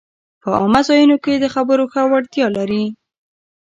[0.41, 2.83] په عامه ځایونو کې د خبرو ښه وړتیا لري